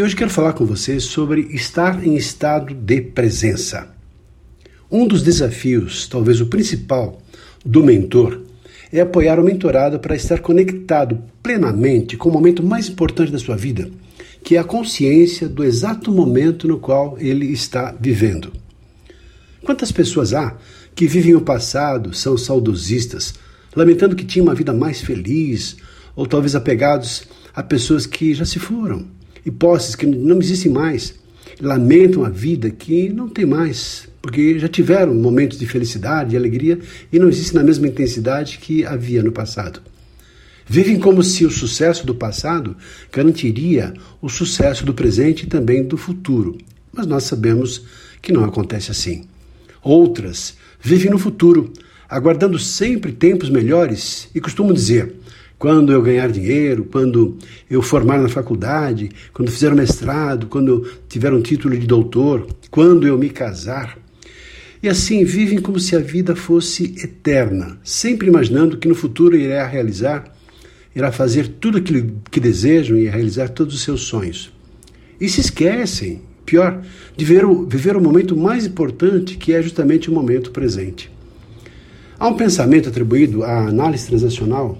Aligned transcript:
E 0.00 0.02
hoje 0.02 0.16
quero 0.16 0.30
falar 0.30 0.54
com 0.54 0.64
você 0.64 0.98
sobre 0.98 1.42
estar 1.50 2.02
em 2.02 2.16
estado 2.16 2.72
de 2.72 3.02
presença. 3.02 3.94
Um 4.90 5.06
dos 5.06 5.22
desafios, 5.22 6.08
talvez 6.08 6.40
o 6.40 6.46
principal, 6.46 7.20
do 7.62 7.84
mentor 7.84 8.40
é 8.90 9.02
apoiar 9.02 9.38
o 9.38 9.44
mentorado 9.44 10.00
para 10.00 10.16
estar 10.16 10.38
conectado 10.38 11.22
plenamente 11.42 12.16
com 12.16 12.30
o 12.30 12.32
momento 12.32 12.62
mais 12.62 12.88
importante 12.88 13.30
da 13.30 13.38
sua 13.38 13.58
vida, 13.58 13.90
que 14.42 14.56
é 14.56 14.58
a 14.58 14.64
consciência 14.64 15.46
do 15.46 15.62
exato 15.62 16.10
momento 16.10 16.66
no 16.66 16.78
qual 16.78 17.18
ele 17.18 17.52
está 17.52 17.94
vivendo. 18.00 18.50
Quantas 19.62 19.92
pessoas 19.92 20.32
há 20.32 20.56
que 20.94 21.06
vivem 21.06 21.34
o 21.34 21.42
passado, 21.42 22.14
são 22.14 22.38
saudosistas, 22.38 23.34
lamentando 23.76 24.16
que 24.16 24.24
tinham 24.24 24.46
uma 24.46 24.54
vida 24.54 24.72
mais 24.72 25.02
feliz, 25.02 25.76
ou 26.16 26.26
talvez 26.26 26.56
apegados 26.56 27.24
a 27.54 27.62
pessoas 27.62 28.06
que 28.06 28.32
já 28.32 28.46
se 28.46 28.58
foram? 28.58 29.20
E 29.44 29.50
posses 29.50 29.94
que 29.94 30.06
não 30.06 30.38
existem 30.38 30.70
mais, 30.70 31.14
lamentam 31.60 32.24
a 32.24 32.28
vida 32.28 32.70
que 32.70 33.08
não 33.08 33.28
tem 33.28 33.44
mais, 33.44 34.08
porque 34.22 34.58
já 34.58 34.68
tiveram 34.68 35.14
momentos 35.14 35.58
de 35.58 35.66
felicidade 35.66 36.34
e 36.34 36.36
alegria 36.36 36.78
e 37.12 37.18
não 37.18 37.28
existem 37.28 37.56
na 37.56 37.64
mesma 37.64 37.88
intensidade 37.88 38.58
que 38.58 38.84
havia 38.84 39.22
no 39.22 39.32
passado. 39.32 39.80
Vivem 40.66 41.00
como 41.00 41.22
se 41.22 41.44
o 41.44 41.50
sucesso 41.50 42.06
do 42.06 42.14
passado 42.14 42.76
garantiria 43.12 43.92
o 44.22 44.28
sucesso 44.28 44.84
do 44.84 44.94
presente 44.94 45.42
e 45.42 45.48
também 45.48 45.82
do 45.82 45.96
futuro, 45.96 46.56
mas 46.92 47.06
nós 47.06 47.24
sabemos 47.24 47.82
que 48.22 48.32
não 48.32 48.44
acontece 48.44 48.90
assim. 48.90 49.24
Outras 49.82 50.54
vivem 50.80 51.10
no 51.10 51.18
futuro, 51.18 51.72
aguardando 52.08 52.58
sempre 52.58 53.12
tempos 53.12 53.50
melhores 53.50 54.28
e 54.34 54.40
costumam 54.40 54.72
dizer: 54.72 55.14
quando 55.60 55.92
eu 55.92 56.00
ganhar 56.00 56.32
dinheiro, 56.32 56.86
quando 56.90 57.36
eu 57.70 57.82
formar 57.82 58.18
na 58.18 58.30
faculdade, 58.30 59.10
quando 59.30 59.50
fizer 59.50 59.74
mestrado, 59.74 60.46
quando 60.46 60.90
tiver 61.06 61.34
um 61.34 61.42
título 61.42 61.76
de 61.76 61.86
doutor, 61.86 62.46
quando 62.70 63.06
eu 63.06 63.18
me 63.18 63.28
casar. 63.28 63.98
E 64.82 64.88
assim 64.88 65.22
vivem 65.22 65.60
como 65.60 65.78
se 65.78 65.94
a 65.94 65.98
vida 65.98 66.34
fosse 66.34 66.94
eterna, 67.04 67.78
sempre 67.84 68.28
imaginando 68.28 68.78
que 68.78 68.88
no 68.88 68.94
futuro 68.94 69.36
irá 69.36 69.66
realizar, 69.66 70.34
irá 70.96 71.12
fazer 71.12 71.46
tudo 71.46 71.76
aquilo 71.76 72.10
que 72.30 72.40
desejam 72.40 72.96
e 72.96 73.06
realizar 73.06 73.50
todos 73.50 73.74
os 73.74 73.82
seus 73.82 74.00
sonhos. 74.00 74.50
E 75.20 75.28
se 75.28 75.42
esquecem, 75.42 76.22
pior, 76.46 76.82
de 77.14 77.24
ver 77.26 77.44
o, 77.44 77.66
viver 77.66 77.98
o 77.98 78.00
momento 78.00 78.34
mais 78.34 78.64
importante, 78.64 79.36
que 79.36 79.52
é 79.52 79.60
justamente 79.60 80.08
o 80.08 80.14
momento 80.14 80.52
presente. 80.52 81.10
Há 82.18 82.28
um 82.28 82.34
pensamento 82.34 82.88
atribuído 82.88 83.44
à 83.44 83.68
análise 83.68 84.06
transacional 84.06 84.78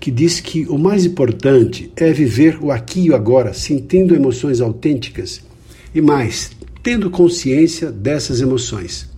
que 0.00 0.10
diz 0.10 0.40
que 0.40 0.66
o 0.66 0.78
mais 0.78 1.04
importante 1.04 1.92
é 1.94 2.10
viver 2.10 2.58
o 2.62 2.72
aqui 2.72 3.02
e 3.02 3.10
o 3.10 3.14
agora, 3.14 3.52
sentindo 3.52 4.14
emoções 4.14 4.62
autênticas 4.62 5.42
e 5.94 6.00
mais, 6.00 6.52
tendo 6.82 7.10
consciência 7.10 7.92
dessas 7.92 8.40
emoções. 8.40 9.10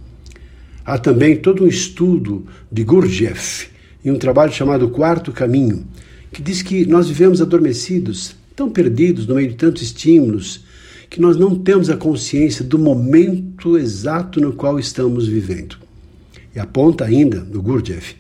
Há 0.85 0.99
também 0.99 1.37
todo 1.37 1.65
um 1.65 1.69
estudo 1.69 2.45
de 2.71 2.83
Gurdjieff 2.83 3.69
em 4.05 4.11
um 4.11 4.19
trabalho 4.19 4.53
chamado 4.53 4.91
Quarto 4.91 5.31
Caminho, 5.31 5.87
que 6.33 6.43
diz 6.43 6.63
que 6.63 6.85
nós 6.85 7.09
vivemos 7.09 7.41
adormecidos, 7.41 8.35
tão 8.57 8.69
perdidos 8.69 9.27
no 9.29 9.37
meio 9.37 9.51
de 9.51 9.55
tantos 9.55 9.83
estímulos, 9.83 10.65
que 11.09 11.21
nós 11.21 11.37
não 11.37 11.55
temos 11.55 11.91
a 11.91 11.97
consciência 11.97 12.65
do 12.65 12.79
momento 12.79 13.79
exato 13.79 14.41
no 14.41 14.53
qual 14.55 14.81
estamos 14.81 15.29
vivendo. 15.29 15.77
E 16.57 16.59
aponta 16.59 17.05
ainda, 17.05 17.41
no 17.41 17.63
Gurdjieff, 17.63 18.17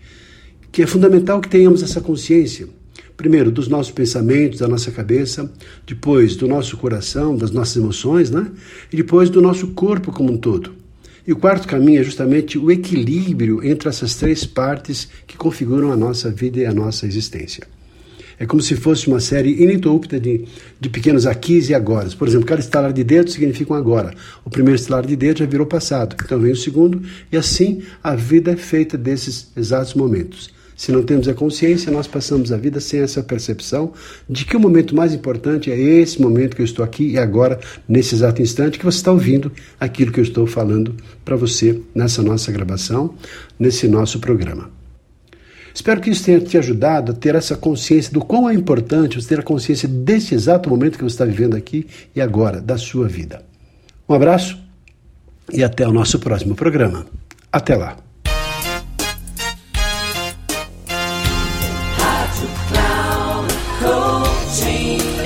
que 0.72 0.82
é 0.82 0.86
fundamental 0.86 1.40
que 1.40 1.50
tenhamos 1.50 1.82
essa 1.82 2.00
consciência. 2.00 2.66
Primeiro, 3.14 3.52
dos 3.52 3.68
nossos 3.68 3.92
pensamentos, 3.92 4.58
da 4.58 4.66
nossa 4.66 4.90
cabeça, 4.90 5.52
depois 5.86 6.34
do 6.34 6.48
nosso 6.48 6.78
coração, 6.78 7.36
das 7.36 7.50
nossas 7.50 7.76
emoções, 7.76 8.30
né? 8.30 8.50
E 8.90 8.96
depois 8.96 9.28
do 9.28 9.42
nosso 9.42 9.68
corpo 9.68 10.10
como 10.10 10.32
um 10.32 10.36
todo. 10.38 10.72
E 11.26 11.32
o 11.32 11.36
quarto 11.36 11.68
caminho 11.68 12.00
é 12.00 12.02
justamente 12.02 12.58
o 12.58 12.70
equilíbrio 12.70 13.62
entre 13.62 13.88
essas 13.88 14.16
três 14.16 14.44
partes 14.44 15.08
que 15.26 15.36
configuram 15.36 15.92
a 15.92 15.96
nossa 15.96 16.30
vida 16.30 16.60
e 16.60 16.66
a 16.66 16.72
nossa 16.72 17.06
existência. 17.06 17.64
É 18.38 18.46
como 18.46 18.60
se 18.60 18.74
fosse 18.74 19.06
uma 19.06 19.20
série 19.20 19.62
ininterrupta 19.62 20.18
de, 20.18 20.46
de 20.80 20.88
pequenos 20.88 21.26
aquis 21.26 21.68
e 21.68 21.74
agora. 21.74 22.08
Por 22.18 22.26
exemplo, 22.26 22.46
cada 22.46 22.60
estalar 22.60 22.92
de 22.92 23.04
dedo 23.04 23.30
significa 23.30 23.72
um 23.72 23.76
agora. 23.76 24.14
O 24.44 24.50
primeiro 24.50 24.80
estalar 24.80 25.06
de 25.06 25.14
dedo 25.14 25.38
já 25.38 25.46
virou 25.46 25.66
passado. 25.66 26.16
Então 26.24 26.40
vem 26.40 26.50
o 26.50 26.56
segundo, 26.56 27.02
e 27.30 27.36
assim 27.36 27.82
a 28.02 28.16
vida 28.16 28.50
é 28.50 28.56
feita 28.56 28.98
desses 28.98 29.52
exatos 29.56 29.94
momentos. 29.94 30.50
Se 30.82 30.90
não 30.90 31.04
temos 31.04 31.28
a 31.28 31.32
consciência, 31.32 31.92
nós 31.92 32.08
passamos 32.08 32.50
a 32.50 32.56
vida 32.56 32.80
sem 32.80 32.98
essa 32.98 33.22
percepção 33.22 33.92
de 34.28 34.44
que 34.44 34.56
o 34.56 34.60
momento 34.60 34.96
mais 34.96 35.14
importante 35.14 35.70
é 35.70 35.78
esse 35.78 36.20
momento 36.20 36.56
que 36.56 36.60
eu 36.60 36.66
estou 36.66 36.84
aqui 36.84 37.06
e 37.06 37.16
agora, 37.16 37.60
nesse 37.88 38.16
exato 38.16 38.42
instante, 38.42 38.80
que 38.80 38.84
você 38.84 38.96
está 38.96 39.12
ouvindo 39.12 39.52
aquilo 39.78 40.10
que 40.10 40.18
eu 40.18 40.24
estou 40.24 40.44
falando 40.44 40.96
para 41.24 41.36
você 41.36 41.80
nessa 41.94 42.20
nossa 42.20 42.50
gravação, 42.50 43.14
nesse 43.56 43.86
nosso 43.86 44.18
programa. 44.18 44.70
Espero 45.72 46.00
que 46.00 46.10
isso 46.10 46.24
tenha 46.24 46.40
te 46.40 46.58
ajudado 46.58 47.12
a 47.12 47.14
ter 47.14 47.36
essa 47.36 47.56
consciência 47.56 48.12
do 48.12 48.20
quão 48.20 48.50
é 48.50 48.52
importante 48.52 49.22
você 49.22 49.28
ter 49.28 49.38
a 49.38 49.44
consciência 49.44 49.86
desse 49.86 50.34
exato 50.34 50.68
momento 50.68 50.98
que 50.98 51.04
você 51.04 51.14
está 51.14 51.24
vivendo 51.24 51.54
aqui 51.54 51.86
e 52.12 52.20
agora, 52.20 52.60
da 52.60 52.76
sua 52.76 53.06
vida. 53.06 53.44
Um 54.08 54.14
abraço 54.14 54.58
e 55.52 55.62
até 55.62 55.86
o 55.86 55.92
nosso 55.92 56.18
próximo 56.18 56.56
programa. 56.56 57.06
Até 57.52 57.76
lá! 57.76 58.11